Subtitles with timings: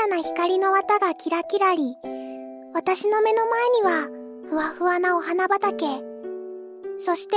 [0.00, 1.98] さな光の綿がキラキラり、
[2.72, 4.08] 私の目の前には
[4.48, 5.84] ふわふわなお花畑。
[6.96, 7.36] そして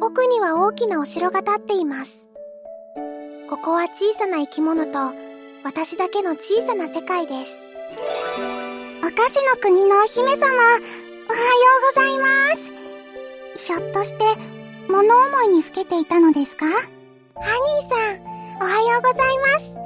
[0.00, 2.30] 奥には大きなお城が建っています。
[3.50, 5.12] ここは小さな生き物と
[5.64, 7.68] 私だけの小さな世界です。
[9.00, 13.66] お菓子の国のお姫様、おはようございます。
[13.66, 14.24] ひょっとして
[14.88, 16.64] 物思いにふけていたのですか？
[16.64, 19.78] ハニーさん、おはようございます。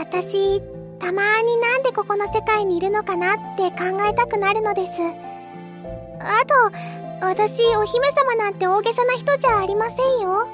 [0.00, 0.62] 私、
[0.98, 4.92] たまになんでここの世界にいるのかなって考えたくなるのです。
[5.02, 10.48] あと、私、お姫様なんて大げさな人じゃありませんよ。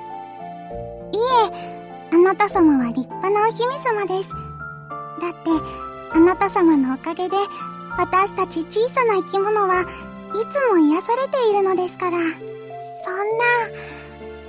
[1.13, 1.19] い
[1.53, 4.33] え、あなた様は立派なお姫様です。
[5.21, 5.51] だって、
[6.13, 7.37] あなた様のおかげで、
[7.97, 9.85] 私たち小さな生き物はい
[10.51, 12.19] つも癒されているのですから。
[12.19, 12.27] そん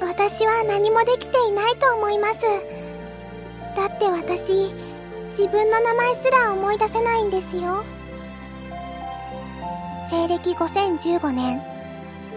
[0.02, 2.42] な、私は何もできていないと思います。
[3.78, 4.74] だって私、
[5.38, 7.84] 自分の名前すら思い出せないんですよ。
[10.10, 11.62] 西暦5015年、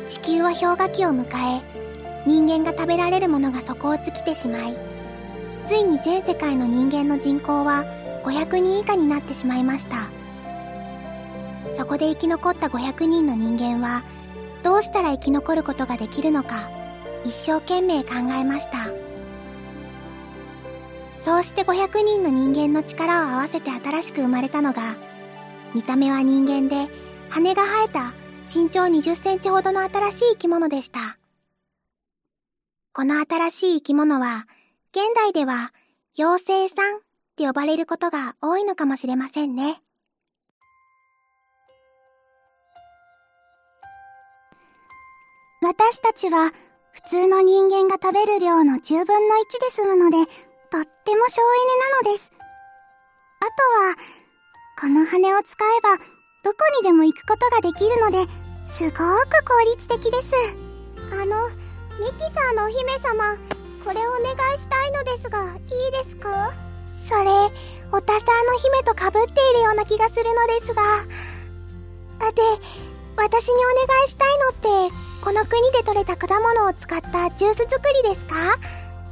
[0.06, 1.62] 地球は氷河期を迎え、
[2.26, 4.76] 人間が食べられるものが底を尽きてしまい、
[5.64, 7.86] ついに全世界の人間の人口は
[8.22, 10.10] 500人以下になってしまいました。
[11.74, 14.02] そこで生き残った500人の人間は、
[14.62, 16.68] どうしたら生き残ることができるのか、
[17.24, 19.09] 一生懸命考えました。
[21.20, 24.96] そうして500人の人間の力を合わせて新しく生まれたのが、
[25.74, 26.90] 見た目は人間で、
[27.28, 31.18] 羽が生えた身長20センチほどの新しい生き物でした。
[32.94, 34.46] この新しい生き物は、
[34.92, 35.74] 現代では
[36.18, 37.00] 妖精さんっ
[37.36, 39.82] て呼ばれることが多いのかもしれませんね。
[45.60, 46.50] 私たちは
[46.92, 52.30] 普通の人間が食べる量の10分の1で済むので、とっても省エネなのです。
[53.40, 53.50] あと
[53.82, 53.96] は、
[54.80, 55.96] この羽を使えば、
[56.44, 58.30] どこにでも行くことができるので、
[58.70, 59.00] すごく
[59.44, 60.34] 効率的です。
[61.12, 61.50] あの、
[61.98, 63.36] ミキさんのお姫様、
[63.84, 66.54] これをお願いしたいのですが、いいですか？
[66.86, 67.30] それ、
[67.90, 70.82] おたさんの姫と被っているような気がするのですが。
[72.30, 72.42] で、
[73.16, 78.56] 私にお願いしたいのって、この国で採れた果物を使ったジュース作りですか？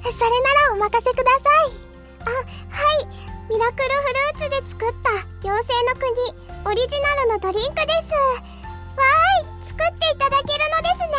[0.03, 1.89] それならお任せください。
[2.25, 2.31] あ、
[2.71, 3.29] はい。
[3.49, 5.11] ミラクルフルーツで作った
[5.43, 8.13] 妖精の国オリジナルのドリンクです。
[8.13, 11.17] わーい、作っていただけるのですね。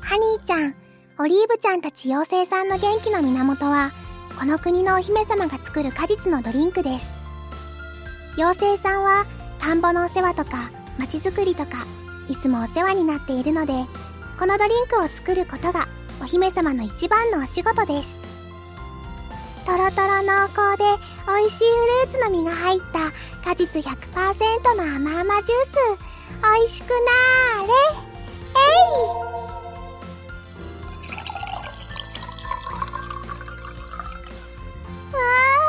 [0.00, 0.74] ハニーちゃん、
[1.18, 3.92] オリーブちゃんたち妖精さんの元気の源は、
[4.38, 7.14] この国のお姫様が作る果実のドリンクです。
[8.38, 9.26] 妖精さんは、
[9.58, 11.86] 田んぼのお世話とか、街づくりとか、
[12.28, 13.74] いつもお世話になっているので、
[14.38, 15.86] このドリンクを作ることが
[16.20, 18.20] お姫様の一番のお仕事です。
[19.64, 20.84] とろとろ濃厚で
[21.26, 23.12] 美味しいフルーツの実が入った
[23.48, 25.72] 果実100%の甘々ジュース。
[26.42, 27.72] 美味しくなーれ。
[28.52, 29.32] えい！
[35.12, 35.18] わ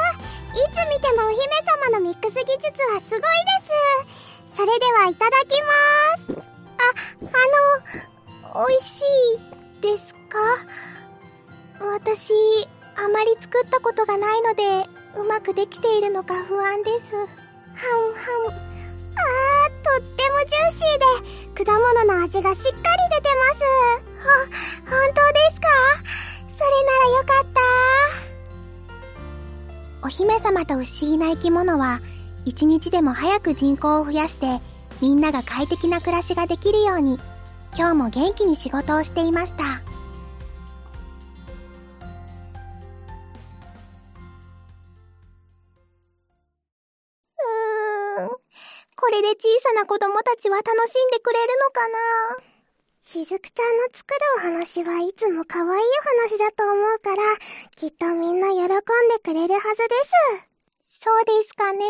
[0.09, 1.39] あいつ見てもお姫
[1.89, 3.25] 様のミックス技術はすごいで
[4.51, 4.57] す。
[4.57, 5.61] それではいただき
[6.27, 6.41] ます。
[6.77, 6.83] あ
[7.21, 7.31] あ
[8.55, 9.01] の美味し
[9.35, 10.39] いですか？
[11.93, 12.33] 私、
[12.97, 14.63] あまり作ったことがないので、
[15.19, 17.13] うまくできているのか不安です。
[17.13, 17.29] はんはん。
[19.15, 20.99] あー、とってもジューシー
[21.55, 22.77] で、果物の味がしっかり出
[23.21, 23.61] てます。
[24.27, 24.33] は、
[24.89, 25.67] 本当ですか？
[26.47, 27.61] それならよかった。
[30.07, 32.01] お姫様と不思議な生き物は、
[32.45, 34.59] 一日でも早く人口を増やして、
[35.01, 37.19] みんなが快適な暮らしができるように、
[37.75, 39.63] 今日も元気に仕事をしていました。
[49.03, 51.97] これで小さな子供たちは楽しんでくれるのかな？
[53.03, 57.21] しずくちゃんの作るお話はいつも可愛いお話だと思うから、
[57.75, 58.71] きっとみんな喜んで
[59.21, 59.95] くれるはずで
[60.79, 61.01] す。
[61.01, 61.83] そうですかね。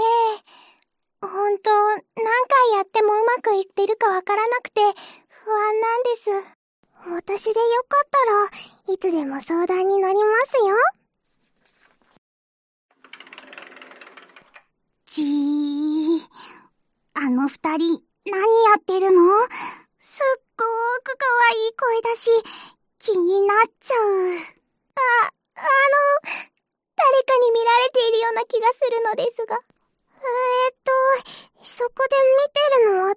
[1.21, 4.81] 本当、何回やってもうまくいってるかわからなくて、
[5.29, 6.31] 不安なんです。
[7.11, 10.75] 私でよかったらいつでも相談に乗りますよ。
[15.05, 16.62] じー。
[17.15, 19.21] あの二人、何やってるの？
[19.99, 20.67] すっごー
[21.03, 22.29] く可愛い声だし、
[22.99, 24.05] 気になっちゃう。
[24.35, 25.63] あ、あの、
[26.95, 29.55] 誰かに見られているような気がするのですが。
[29.55, 30.91] えー、っと、
[31.63, 33.15] そこで見てるのは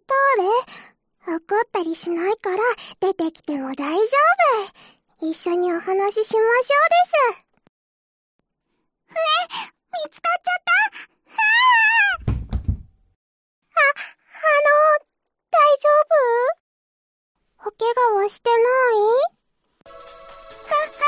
[1.27, 1.39] 誰？
[1.39, 2.59] 怒ったりしないから
[3.01, 4.03] 出てきても大丈
[5.21, 5.27] 夫。
[5.27, 7.47] 一緒にお話ししましょうです。
[9.11, 9.15] え、
[10.05, 10.73] 見つかっちゃった？
[11.33, 11.43] あ、
[12.26, 12.26] あ
[13.77, 15.05] ああの、
[15.51, 15.89] 大丈
[17.61, 17.69] 夫？
[17.69, 18.65] お怪我はしてない？
[19.85, 21.01] は、は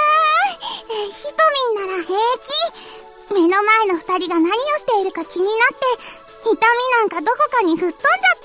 [0.52, 1.12] ーい。
[1.12, 1.36] ひと
[1.74, 3.34] みんなら平気。
[3.34, 5.84] 目の前の二人が何をしているか気になって、
[6.44, 6.56] 痛み
[6.98, 8.38] なんかどこかに吹っ飛んじゃっ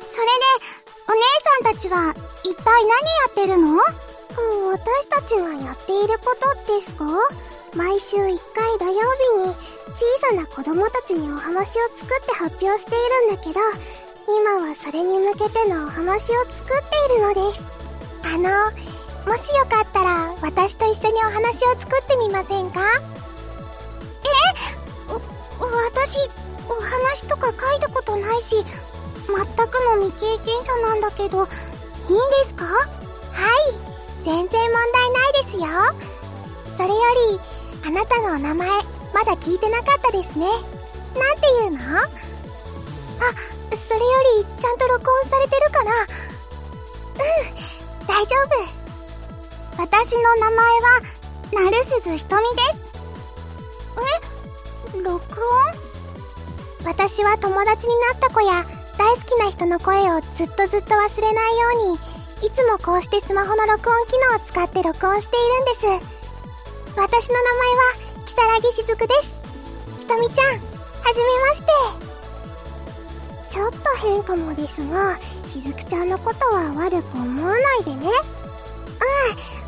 [0.00, 0.06] た。
[0.06, 0.30] それで、
[1.08, 1.20] お姉
[1.64, 2.14] さんたちは
[2.44, 2.96] 一体何や
[3.30, 3.82] ってるの？
[4.72, 7.04] 私たちがやっていることですか？
[7.74, 9.00] 毎週1回土曜
[9.38, 9.54] 日に
[9.94, 12.94] 小さな子供たちにお話を作って発表してい
[13.28, 13.60] るんだけど
[14.26, 17.66] 今はそれに向けてのお話を作っているのです。
[18.24, 18.70] あの
[19.30, 22.80] もしよかったら私と一緒にお話を作ってみませんか？
[24.22, 25.14] え？
[25.90, 26.30] 私
[26.68, 28.56] お話とか書いたことないし
[29.26, 29.36] 全く
[29.96, 31.48] の未経験者なんだけどいいんで
[32.46, 32.64] すか？
[32.66, 33.74] はい。
[34.22, 35.66] 全然問題ないですよ。
[36.68, 36.94] それよ
[37.32, 37.40] り
[37.86, 38.66] あなたのお名前
[39.12, 40.46] まだ聞いてなかったですね。
[40.46, 40.52] な
[41.34, 41.78] んていうの？
[41.98, 42.08] あ
[43.76, 44.06] それよ
[44.38, 45.92] りちゃんと録音されてるかな？
[45.92, 46.06] うん
[48.06, 48.54] 大丈夫。
[49.76, 51.02] 私の名前は
[51.52, 52.86] 成鈴ひとみです。
[54.96, 55.28] え録音？
[56.84, 58.64] 私は友達になった子や
[58.96, 61.92] 大好きな人の声をずっとずっと忘れないよう
[62.40, 65.40] にいつもこうしてスマホの録音機能を使って録音してい
[65.84, 66.13] るんです。
[66.96, 67.94] 私の名前は
[68.26, 69.40] 如月しずくです。
[69.96, 70.58] ひとみちゃんは
[71.12, 71.66] じめまして。
[73.50, 78.06] ちょっと変かもですがしずくちゃんのことは悪く思わないでね。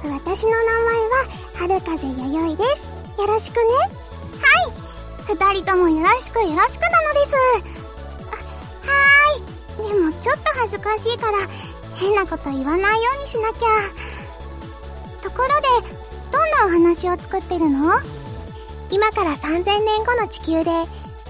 [0.05, 2.87] うん私の名前は春風弥生です。
[3.21, 3.63] よろしくね。
[3.73, 4.73] はい。
[5.29, 7.37] 二人ともよろしくよろしくなのです。
[8.87, 9.89] はーい。
[9.89, 11.39] でもちょっと恥ずかしいから
[11.97, 13.67] 変なこと言わないようにしなきゃ。
[15.23, 15.49] ところ
[15.83, 15.96] で
[16.61, 17.93] なお話を作ってるの？
[18.91, 20.71] 今から3000年後の地球で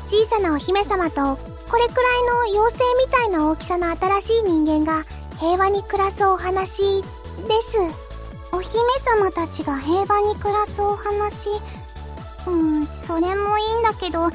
[0.06, 1.36] 小さなお姫様と
[1.68, 5.04] これくらいの妖精みたいな大きさの新しい人間が
[5.38, 7.04] 平和に暮らすお話で
[7.62, 7.76] す。
[8.52, 11.50] お姫様たちが平和に暮らすお話？
[12.46, 14.30] うんそれもいいんだけど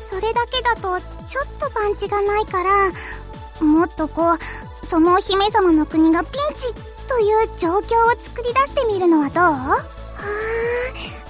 [0.00, 2.90] それだけだとちょっとパンチがないから
[3.64, 7.80] もっとこうそのお姫様の国がピンチという状況を
[8.20, 10.01] 作り出してみるのはどう？
[10.22, 10.28] は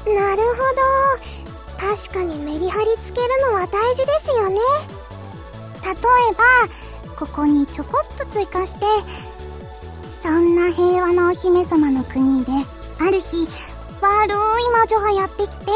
[0.07, 1.93] あなるほど。
[1.97, 4.59] 確かにメリハリつけるのは大事ですよね。
[5.85, 5.95] 例え
[6.33, 8.87] ばここにちょこっと追加して
[10.21, 12.53] そんな平和のお姫様の国で
[13.01, 13.49] ある日
[14.01, 15.71] 悪い魔女がやってきてフ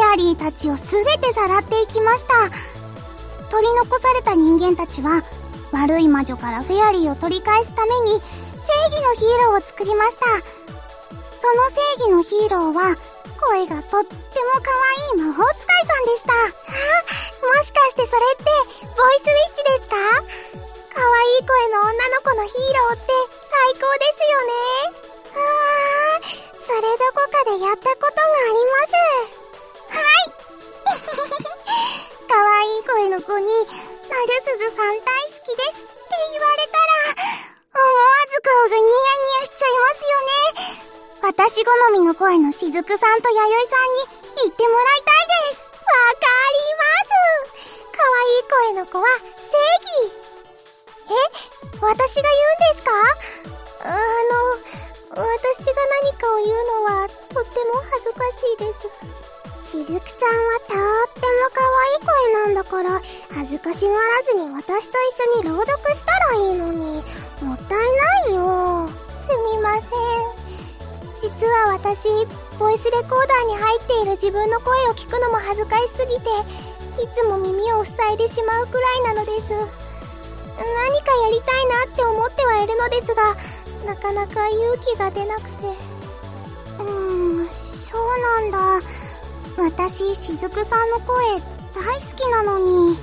[0.00, 2.28] ェアリーたちを全てさらっていきました。
[3.50, 5.22] 取り残された人間たちは
[5.72, 8.20] 悪い魔女からフェアリーを取り返すために正
[8.90, 10.61] 義のヒーローを作りました。
[11.42, 12.96] その正義のヒーローは
[13.40, 14.20] 声がとっても
[14.62, 14.70] 可
[15.16, 15.31] 愛いの。
[55.72, 58.86] が何かを言うのはとっても恥ずかしいです。
[59.72, 63.00] しずくちゃんはとっても可愛い声なんだから
[63.32, 64.98] 恥ずかしがらずに私と
[65.38, 67.02] 一緒に朗読したらいいのに。
[67.42, 68.88] もったいないよ。
[69.08, 69.90] すみません。
[71.20, 72.08] 実は私
[72.58, 76.28] ボイスレコーダーに入っている自分の声を聞くのも恥ずかしすぎて
[77.02, 79.52] いつも耳を塞いでしまうくらいなのです。
[79.52, 83.36] 何かやりたいなって思ってはいるのですが
[83.86, 85.66] なかなか勇気が出なくて。
[86.78, 88.00] うーんそう
[88.50, 88.86] なんだ。
[89.58, 91.24] 私しずくさんの声
[91.74, 92.96] 大好きなのに。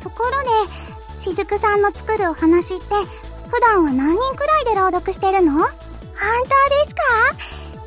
[0.00, 0.48] ところで
[1.20, 2.84] しずくさんの作るお話って
[3.48, 5.52] 普段は何人くらいで朗読してるの？
[5.52, 5.74] 本当で
[6.88, 7.02] すか？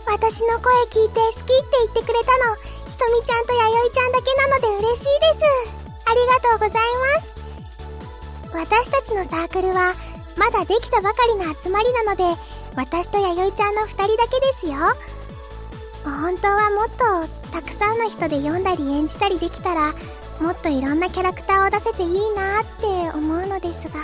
[0.07, 1.45] 私の声聞いて好きって
[1.85, 2.55] 言ってくれたの。
[2.87, 5.43] ひとみちゃんとやよいちゃんだけなので嬉しいです。
[6.05, 6.83] ありがとうござい
[7.15, 7.35] ます。
[8.53, 9.93] 私たちのサークルは
[10.37, 12.23] まだできたばかりの集まりなので
[12.75, 14.73] 私とやよいちゃんの2人だけですよ。
[16.03, 19.93] 本当はもっとたくさんの人で読んだり演じたりできたら
[20.39, 23.99] もっといろんなキャラクターを出せていいなって思うのですが。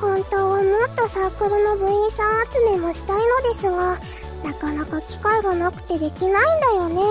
[0.00, 4.00] 本当はもっとサークルの部員さん集めもしたいのですが
[4.42, 7.02] なかなか機会がなくてできないんだよね。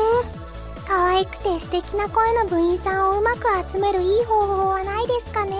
[0.86, 5.56] 可愛くて素敵な声の部員さんをうまく集めるいい方法はないですかね。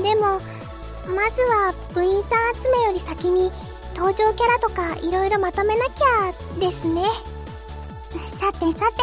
[0.00, 0.40] でも
[1.10, 3.50] まずは部員さん集めより先に
[3.96, 7.02] 登場キャラとかいろいろまとめなきゃですね。
[8.38, 9.02] さてさて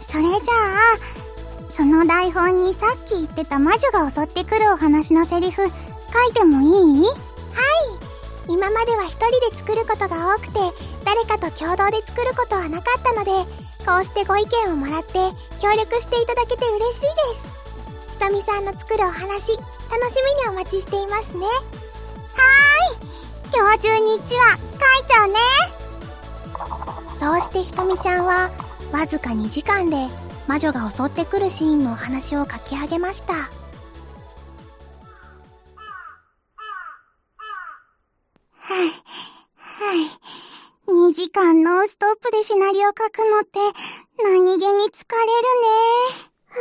[0.00, 5.72] それじゃあその台本にさっき言ってた魔女が襲ってくるお話のセリフ書い
[6.34, 7.04] てもいい？
[7.04, 7.14] はい。
[8.48, 10.60] 今までは一人で作ることが多くて
[11.04, 13.30] 誰かと共同で作ることはなかったので
[13.84, 15.12] こうしてご意見をもらって
[15.60, 17.48] 協力していただけて嬉しいです。
[18.12, 19.52] ひとみさんの作るお話
[19.90, 21.46] 楽しみにお待ちしていますね。
[21.46, 23.06] はーい。
[23.54, 24.58] 今日中に1話書
[25.04, 25.38] いちゃうね。
[27.18, 28.50] そうしてひとみちゃんは
[28.92, 30.08] わずか2時間で
[30.46, 33.32] 魔女が襲ってくるシーンのお話を書き上げました。
[33.34, 33.50] は
[38.82, 38.88] い、
[39.56, 39.98] はい。
[40.88, 43.58] 2時間ノンストップでシナリオ書くのって
[44.22, 46.36] 何気に疲れるね。
[46.48, 46.56] は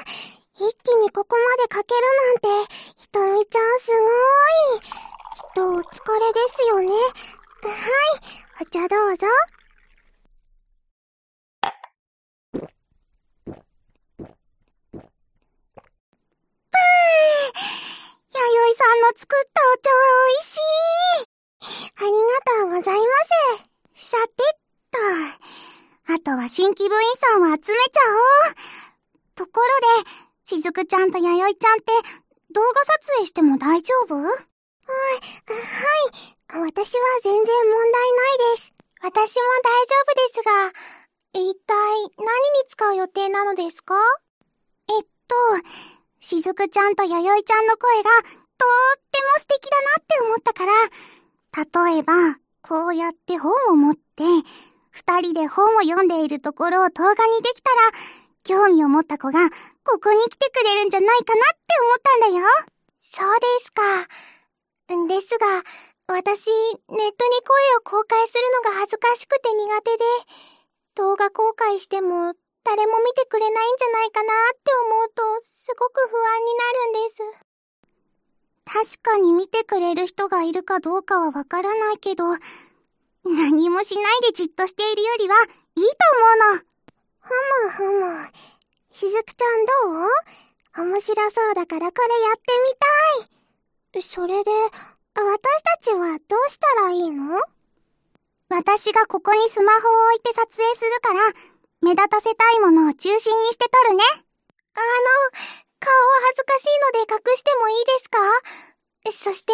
[0.00, 2.00] あ、一気にここまで書ける
[2.40, 4.80] なんて、ひとみちゃんすごーい。
[4.82, 6.92] きっとお疲れですよね。
[6.92, 7.02] はい、
[8.62, 9.26] お茶どうぞ。
[18.32, 19.96] 弥生さんの作ったお茶は
[20.28, 21.28] 美味しい。
[21.96, 23.10] ありがとうございま
[23.96, 24.10] す。
[24.12, 24.56] さてっ
[24.92, 24.98] と。
[26.14, 27.72] あとは新規部員さんを集めちゃ
[28.46, 28.54] おう。
[29.34, 29.66] ところ
[30.04, 31.92] で、しずくちゃんと弥生ちゃんって
[32.52, 34.14] 動画撮影しても大丈夫？
[34.14, 34.34] はい、はい。
[36.60, 38.74] 私は全然問題ないです。
[39.02, 40.50] 私も大丈夫ですが、
[41.32, 41.74] 一体
[42.18, 43.94] 何に使う予定なのですか？
[44.90, 45.34] えっと、
[46.20, 50.72] しずくちゃんと弥生ちゃんの声が、とっても素敵だなって思ったから、
[51.90, 52.12] 例えば、
[52.60, 54.24] こうやって本を持って、
[54.90, 57.78] 二人で本を読んでいるところを動画にできたら、
[58.44, 59.50] 興味を持った子が、
[59.84, 62.46] ここに来てくれるんじゃないかなって思ったんだよ。
[62.98, 63.82] そうですか。
[65.08, 65.46] ですが、
[66.06, 67.08] 私、ネットに
[67.42, 70.04] 声を公開するのが恥ずかしくて苦手で、
[70.94, 72.34] 動画公開しても
[72.64, 77.44] 誰も見てくれないんじゃないかなって思うと、すごく不安になるんです。
[78.96, 82.24] 確かに見てくれる人がいるかどうかはわからないけど、
[83.24, 85.36] 何もしないでじっとしているよりは
[85.76, 85.90] いいと
[86.42, 86.73] 思うの。
[87.24, 87.32] ふ
[87.64, 88.28] むふむ。
[88.92, 89.72] しずくちゃんど
[90.82, 90.86] う？
[90.92, 94.02] 面白そうだからこれやってみたい。
[94.02, 94.50] それで、
[95.14, 97.40] 私たちはどうしたらいいの？
[98.50, 99.80] 私がここにスマホを
[100.12, 101.32] 置いて撮影するから、
[101.80, 104.04] 目立たせたいものを中心にして撮るね。
[104.12, 104.24] あの、
[105.80, 108.18] 顔は恥ずかしいので隠してもいいですか？
[109.12, 109.52] そして、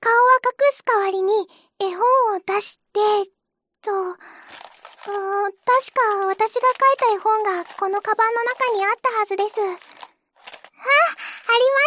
[0.00, 1.48] 顔は隠す代わりに
[1.80, 2.00] 絵本
[2.36, 3.30] を出して、
[3.82, 3.90] と、
[5.10, 9.60] ん確か私が書いた絵本がこのカバンの中にあったはずです。
[9.60, 9.76] あ、ありま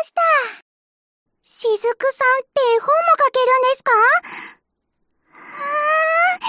[0.04, 0.22] した。
[1.44, 3.92] しずくさんって絵本も書けるんですか？
[5.38, 5.42] は
[6.36, 6.40] あ、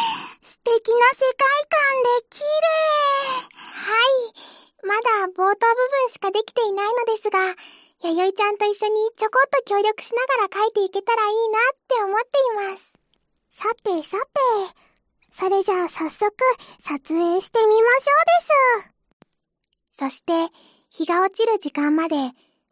[0.42, 2.44] 素敵な世界観で綺麗。
[3.88, 4.06] はい。
[4.87, 5.00] まだ
[5.32, 5.64] 冒頭部分
[6.10, 7.38] しかできていないのですが、
[8.00, 12.26] 弥生ちゃんと一緒にちょこっと協力しながら書いていけたらいいなって思って
[12.62, 12.96] います。
[13.50, 14.38] さてさて、
[15.59, 16.33] れじゃあ早速
[16.83, 18.12] 撮影してみましょ
[18.81, 18.91] うで
[19.91, 19.99] す。
[19.99, 20.33] そして、
[20.91, 22.15] 日が落ちる時間まで、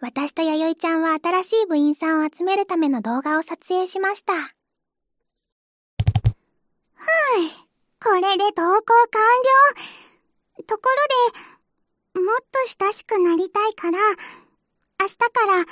[0.01, 4.35] 私と弥生ちゃんは新しい部員さんを集めるための動画を撮影しました。
[4.35, 4.53] はい。
[8.03, 9.23] これで投稿完
[10.59, 10.65] 了。
[10.65, 10.83] とこ
[12.15, 12.45] ろで、もっと
[12.85, 13.99] 親しくなりたいから、
[15.01, 15.65] 明日から、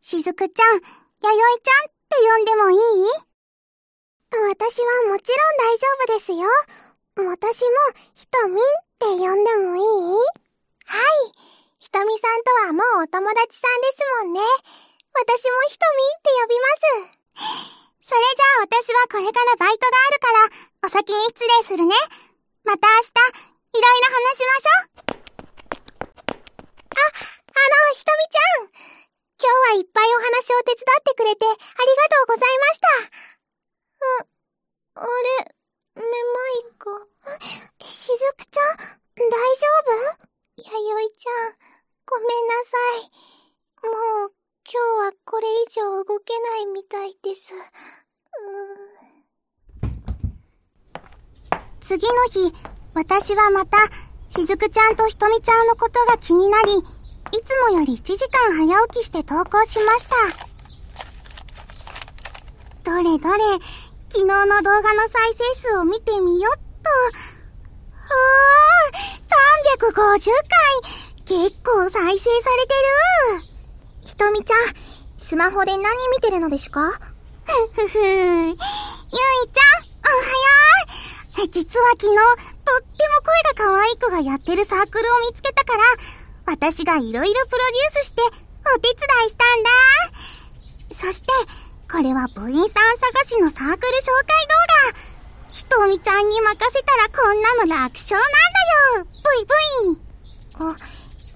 [0.00, 2.78] しずくちゃん、やよいちゃんって呼んでもいい？
[4.32, 6.48] 私はもちろん大丈夫ですよ。
[7.20, 7.76] 私も、
[8.14, 8.60] ひとみんっ
[8.98, 9.84] て呼んでもいい？
[10.88, 11.36] はい。
[11.78, 14.40] ひとみさんとはもうお友達さんですもんね。
[15.12, 18.08] 私もひとみんって呼びます。
[18.08, 21.94] それじゃあ私はこれからバイトがあるから、お先に失礼するね。
[22.64, 23.12] また明日、
[23.76, 25.20] いろいろ話しましょう。
[26.88, 28.72] あ、あの、ひとみちゃん。
[29.36, 33.41] 今日はいっぱいお話を手伝ってくれてありがとうございました。
[34.02, 34.24] う、
[34.94, 35.54] あれ、
[35.96, 36.10] めま
[36.70, 36.90] いか。
[37.80, 38.76] しずくちゃん、
[39.16, 39.66] 大丈
[40.18, 40.62] 夫？
[40.62, 41.54] やよいちゃん、
[42.06, 43.10] ごめんなさい。
[43.88, 44.32] もう、
[44.64, 47.52] 今日はこれ以上動けないみたいです。
[51.80, 52.52] 次の日、
[52.94, 53.78] 私はまた、
[54.28, 56.82] しずくちゃんとひとみちゃんのことが気になり、い
[57.44, 60.14] つもより1時間早起きして投稿しました。
[62.84, 63.58] どれどれ、
[64.12, 66.90] 昨日の動画の再生数を見てみよっと。
[67.96, 71.48] おー350回。
[71.48, 72.74] 結構再生されて
[73.40, 74.04] る。
[74.04, 74.58] ひとみちゃん、
[75.16, 76.90] スマホで何見てるのですか？
[76.90, 76.98] ふ
[77.72, 78.68] ふふゆいちゃん、おはよ
[81.44, 85.84] う実は昨日、とっても声が可愛い子がやってるサークルを見つけたから、
[86.44, 87.58] 私がいろいろプロ
[87.94, 89.70] デュースしてお手伝いしたんだ。
[90.92, 91.28] そして、
[91.92, 94.56] これは部員さん探しのサークル紹介動
[94.94, 95.52] 画。
[95.52, 99.06] ひとみちゃんに任せたらこんなの楽勝なんだよ。
[99.22, 99.52] ブイブ
[99.92, 100.72] イ。
[100.72, 100.76] あ、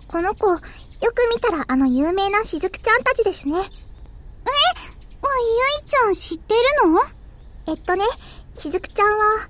[0.08, 0.64] この子、よく
[1.34, 3.58] 見たらあの有名なしずくちゃんたちですね。
[3.58, 3.64] えゆ
[5.84, 7.02] いちゃん知ってるの？
[7.68, 8.06] えっとね、
[8.58, 9.48] しずくちゃんは、あ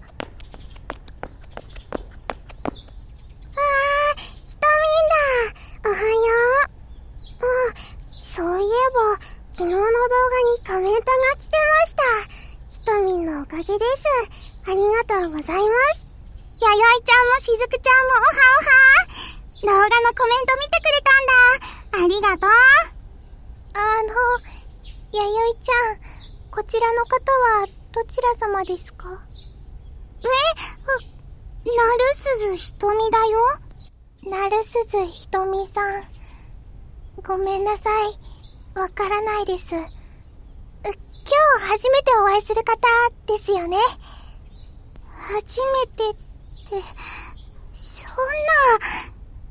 [4.16, 5.88] ー、ひとみんだ。
[5.88, 6.06] おはよ
[7.38, 7.44] う。
[7.44, 7.70] あ、
[8.10, 12.04] そういえば、昨日の動画にコメントが来てました。
[12.68, 13.72] ひとみんのおかげです。
[14.68, 16.04] ありがとうございます。
[16.60, 19.80] やよいちゃんもしずくちゃんもおはおは。
[19.80, 22.04] 動画のコメント見てくれたんだ。
[22.04, 22.50] ありがとう。
[23.72, 24.12] あの、
[25.18, 25.96] やよいちゃん、
[26.50, 27.32] こちらの方
[27.62, 29.08] はどちら様ですか？
[30.20, 30.26] え、
[31.64, 33.40] なるすずひとみだよ。
[34.24, 36.04] なるすずひとみさん。
[37.26, 38.18] ごめんなさい。
[38.76, 39.74] わからないです。
[39.74, 39.88] 今日
[41.66, 42.76] 初めてお会いする方
[43.26, 43.78] ですよね？
[45.16, 46.20] 初めてって、
[47.74, 48.20] そんな、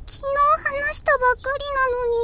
[0.05, 0.25] 昨日
[0.63, 2.21] 話したばっかりなのに？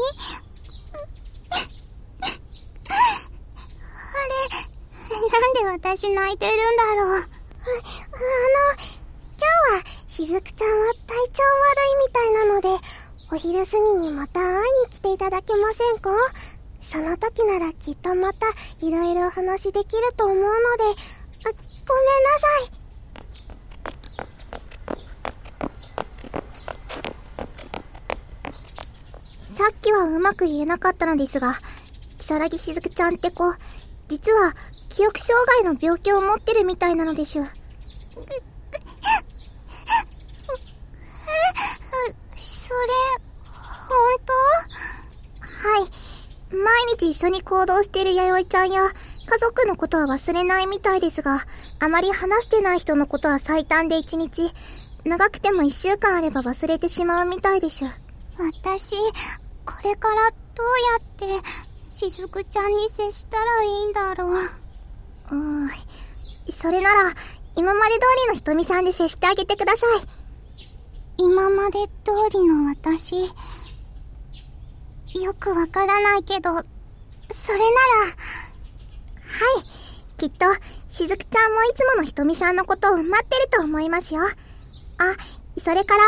[2.93, 7.13] あれ、なんで私泣いてるんだろう？
[7.13, 7.25] あ、あの、
[9.37, 9.43] 今日
[9.73, 12.69] はしずくちゃんは体調悪いみたいなので、
[13.33, 16.11] お昼過ぎにまた会いに来ていただけませんか？
[16.91, 18.47] その時ならきっとまた
[18.81, 21.53] いろいろお話できると思うので、あ、
[21.87, 22.71] ごめんなさい。
[29.55, 31.53] さっきはうまく言えなかったのですが、
[32.17, 33.45] 木更木しずくちゃんって子、
[34.09, 34.53] 実は
[34.89, 37.41] 記憶障害の病気を持ってるみたいなのでしゅ。
[37.41, 37.49] そ
[42.73, 42.87] れ、
[43.87, 44.33] 本当？
[45.69, 46.10] はい。
[46.51, 51.45] 毎日一緒に行動している弥生ちゃんや、家族のことは忘れないみたいですが、
[51.79, 54.51] あまり話してない人のことは最短で一日、
[55.05, 57.87] 長くても一週間あれば忘れてしまうみたいでしゅ。
[58.37, 58.95] 私、
[59.65, 61.47] これからどうやって、
[61.89, 64.33] しずくちゃんに接したらいいんだろう。
[64.33, 65.69] うーん。
[66.51, 67.13] それなら、
[67.55, 70.07] 今まで通りのひとみさんで接してあげてください。
[71.17, 73.31] 今まで通りの私。
[75.19, 76.65] よくわからないけど、それなら。
[78.07, 78.13] は
[79.59, 79.63] い。
[80.17, 80.45] きっと、
[80.89, 84.21] しずくちゃんもいつものひとみさんのことを待ってると思いますよ。
[84.23, 84.33] あ、
[85.57, 86.03] それから、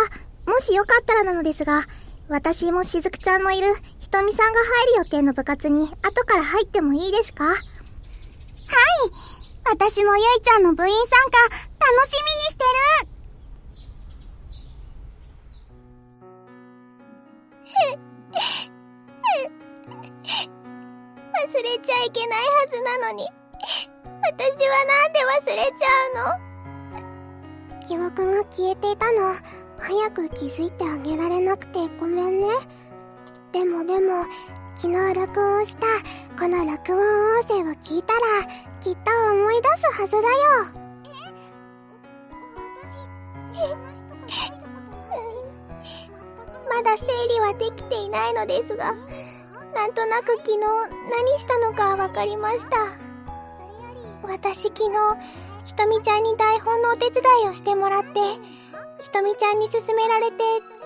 [0.51, 1.85] もしよかったらなのですが、
[2.29, 3.67] 私もしずくちゃんのいる
[3.99, 7.43] ひとみさんが入る予定の部活に後から入ってもいいですか？
[7.43, 7.57] はい
[9.69, 12.63] 私もゆいちゃんの部員参加楽しみにして
[13.03, 13.12] る
[22.13, 23.27] けないはずなのに、
[24.21, 27.81] 私はなんで忘れちゃうの？
[27.85, 29.35] 記憶が消えていたの。
[29.79, 32.47] 早く気づいてあげられなくてごめんね。
[33.51, 34.23] でもでも、
[34.75, 35.87] 昨日録音した
[36.39, 36.99] この録音
[37.39, 38.19] 音声を聞いたら、
[38.79, 40.29] きっと思い出すはずだよ。
[43.55, 43.57] え
[44.25, 44.51] 私、
[46.69, 48.93] まだ整理はできていないのですが、
[49.73, 52.77] なんとなく昨日何したのかわかりました。
[54.23, 55.17] 私昨日、
[55.63, 58.19] ひとみちゃんに台本のお手伝いをしてもらって、
[58.99, 60.37] ひとみちゃんに勧められて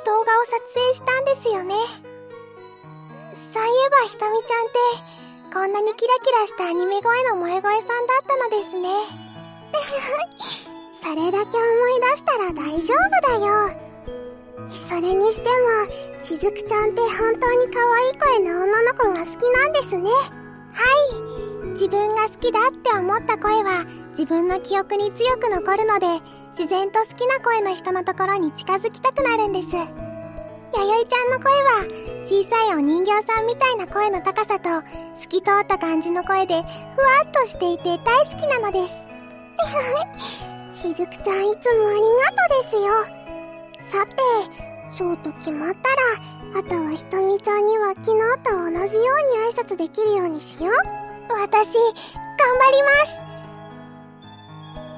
[0.05, 1.75] 動画を撮影したんですよね。
[3.33, 4.79] そういえばひとみちゃんって、
[5.53, 8.89] こんなにキラキラしたアニメ声の萌え声さんだったのですね。
[11.01, 12.93] それだけ思い出したら大丈
[13.31, 13.86] 夫だよ。
[14.69, 20.09] それにしても、しずくちゃんって本当に可愛い声の女の子が好きなんですね。
[20.09, 20.83] は
[21.63, 21.67] い。
[21.71, 26.07] 自分が好きだって思った声は、自分の記憶に強く残るので、
[26.49, 29.75] 自然と好きな声の人のところに近づきたくなるんです。
[29.75, 29.83] 弥
[30.73, 34.69] 生ちゃんの声は、小さいお人形さんみたいな声の高さと、
[35.15, 36.65] 透き通った感じの声で、ふわ
[37.25, 39.07] っとしていて大好きなのです。
[40.89, 42.05] しずくちゃんいつもありが
[42.49, 43.16] とですよ。
[43.87, 44.15] さて、
[44.91, 45.75] そうと決まった
[46.55, 48.87] ら、あとはひとみちゃんには昨日と同じように
[49.51, 50.73] 挨拶できるようにしよう。
[51.33, 51.85] 私、頑
[52.59, 53.25] 張ります。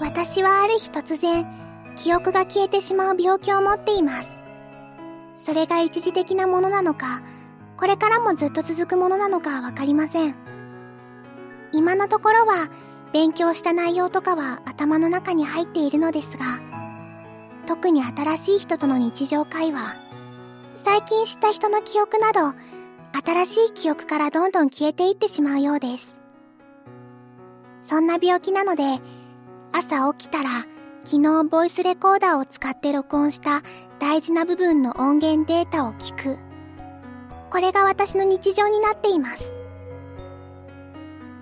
[0.02, 1.46] 私はある日突然、
[1.96, 4.44] 記憶が消えてしまう病気を持っています。
[5.34, 7.22] それが一時的なものなのか、
[7.78, 10.36] これからもずっと続くものなのかわかりません。
[11.72, 12.70] 今のところは、
[13.14, 16.69] 勉強した内容とかは頭の中に入っているのですが、
[17.70, 19.96] 特に新しい人との日常会話、
[20.74, 22.56] 最近知った人の記憶など、
[23.24, 26.20] 新しい記憶からどんどん消えていってしまうようです。
[27.80, 29.00] そんな病気なので、
[29.72, 30.66] 朝起きたら、
[31.04, 33.62] 昨日ボイスレコーダーを使って録音した
[34.00, 36.40] 大事な部分の音源データを聞く。
[37.52, 39.62] これが私の日常になっています。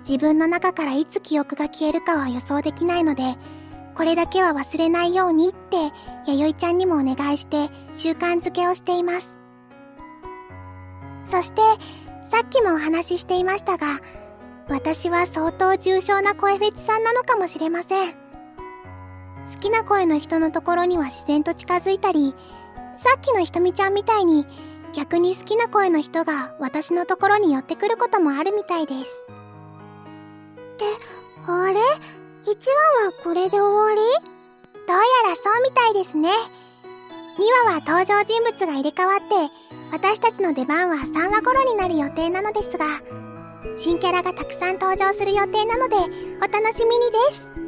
[0.00, 3.38] 自分の中からいつ記憶が消えるかは予想できないので、
[3.98, 5.76] これだけは忘れないようにって、
[6.24, 9.40] 弥生ちゃんにもお願いして習慣づけをしています。
[11.24, 11.60] そして、
[12.22, 14.00] さっきもお話ししていましたが、
[14.68, 18.12] 私は相当重症な声フェチさんなのかもしれません。
[18.12, 18.18] 好
[19.58, 22.36] きな声の人のところには自然と近づいたり、
[22.94, 24.46] さっきのひとみちゃんみたいに
[24.92, 29.24] 逆に好きな声の人が私のところに寄ってくることもあるみたいです。
[30.74, 30.84] って、
[31.48, 31.80] あれ？
[32.44, 34.00] ?1 話はこれで終わり？
[34.86, 36.30] どうやらそうみたいですね。
[36.30, 39.24] 2話は登場人物が入れ替わって、
[39.92, 42.86] 私たちの出番は3話頃になる予定なのですが、
[43.76, 45.96] 新キャラがたくさん登場する予定なので、
[46.38, 47.67] お楽しみにです。